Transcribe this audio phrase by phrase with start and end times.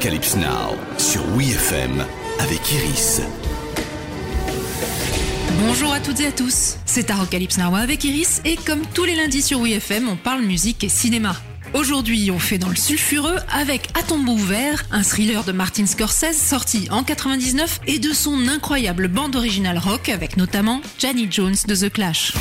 [0.00, 2.06] d'Arocalypse Now sur WeFM
[2.38, 3.20] avec Iris.
[5.60, 9.14] Bonjour à toutes et à tous, c'est Arocalypse Now avec Iris et comme tous les
[9.14, 11.36] lundis sur WeFM, on parle musique et cinéma.
[11.74, 16.32] Aujourd'hui, on fait dans le sulfureux avec À tombeau ouvert, un thriller de Martin Scorsese
[16.34, 21.74] sorti en 99 et de son incroyable bande originale rock avec notamment Johnny Jones de
[21.74, 22.32] The Clash.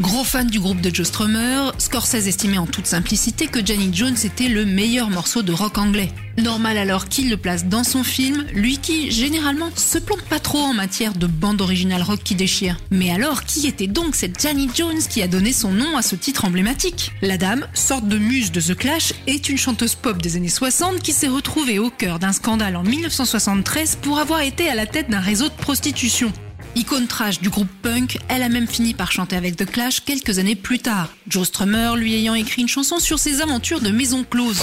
[0.00, 4.16] Gros fan du groupe de Joe Strummer, Scorsese estimait en toute simplicité que Johnny Jones
[4.24, 6.10] était le meilleur morceau de rock anglais.
[6.36, 10.58] Normal alors qu'il le place dans son film, lui qui généralement se plante pas trop
[10.58, 12.76] en matière de bande originale rock qui déchire.
[12.90, 16.16] Mais alors, qui était donc cette Johnny Jones qui a donné son nom à ce
[16.16, 17.12] titre emblématique?
[17.22, 20.98] La dame, sorte de muse de The Clash, est une chanteuse pop des années 60
[20.98, 25.08] qui s'est retrouvée au cœur d'un scandale en 1973 pour avoir été à la tête
[25.08, 26.32] d'un réseau de prostitution.
[26.76, 30.40] Icône trash du groupe punk, elle a même fini par chanter avec The Clash quelques
[30.40, 34.24] années plus tard, Joe Strummer lui ayant écrit une chanson sur ses aventures de maison
[34.28, 34.60] close.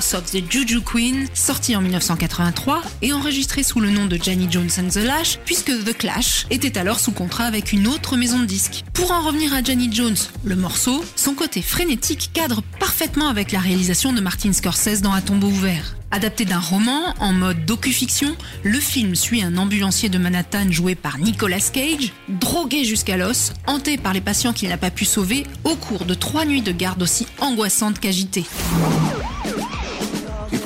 [0.00, 4.46] House of the Juju Queen, sorti en 1983 et enregistré sous le nom de Johnny
[4.50, 8.38] Jones and the Lash, puisque The Clash était alors sous contrat avec une autre maison
[8.38, 8.82] de disques.
[8.94, 13.58] Pour en revenir à Johnny Jones, le morceau, son côté frénétique cadre parfaitement avec la
[13.58, 15.96] réalisation de Martin Scorsese dans Un tombeau ouvert.
[16.12, 21.18] Adapté d'un roman en mode docu-fiction, le film suit un ambulancier de Manhattan joué par
[21.18, 25.76] Nicolas Cage, drogué jusqu'à l'os, hanté par les patients qu'il n'a pas pu sauver au
[25.76, 28.46] cours de trois nuits de garde aussi angoissantes qu'agitées.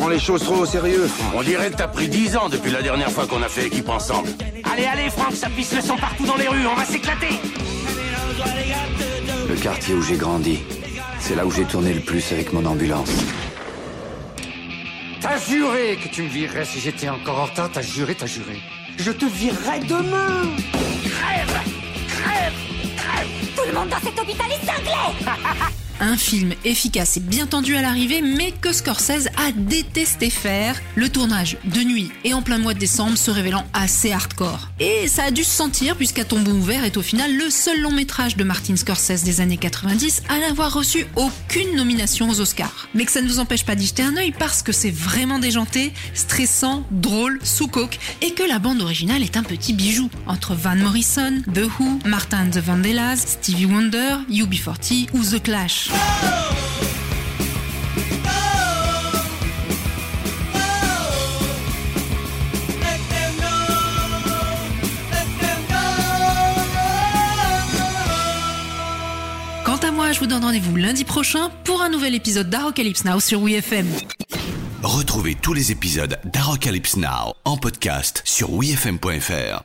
[0.04, 1.08] Prends les choses trop au sérieux.
[1.34, 3.88] On dirait que t'as pris 10 ans depuis la dernière fois qu'on a fait équipe
[3.88, 4.28] ensemble.
[4.70, 7.40] Allez, allez, Franck, ça pisse le sang partout dans les rues, on va s'éclater
[9.48, 10.58] Le quartier où j'ai grandi,
[11.20, 13.08] c'est là où j'ai tourné le plus avec mon ambulance.
[15.22, 18.60] T'as juré que tu me virerais si j'étais encore en retard, t'as juré, t'as juré.
[18.98, 20.42] Je te virerai demain
[21.02, 21.60] Crève
[22.08, 22.52] Crève
[22.98, 27.76] Crève Tout le monde dans cet hôpital est cinglé Un film efficace et bien tendu
[27.76, 32.58] à l'arrivée, mais que Scorsese a détesté faire, le tournage de nuit et en plein
[32.58, 34.70] mois de décembre se révélant assez hardcore.
[34.80, 37.92] Et ça a dû se sentir puisqu'À tombeau ouvert est au final le seul long
[37.92, 42.88] métrage de Martin Scorsese des années 90 à n'avoir reçu aucune nomination aux Oscars.
[42.94, 45.38] Mais que ça ne vous empêche pas d'y jeter un œil parce que c'est vraiment
[45.38, 50.54] déjanté, stressant, drôle, sous coke et que la bande originale est un petit bijou entre
[50.54, 55.42] Van Morrison, The Who, Martin the Vandellas, Stevie Wonder, UB40 ou The
[69.64, 73.20] Quant à moi, je vous donne rendez-vous lundi prochain pour un nouvel épisode d'Arocalypse Now
[73.20, 73.86] sur WeFM.
[74.82, 79.62] Retrouvez tous les épisodes d'Arocalypse Now en podcast sur WeFM.fr.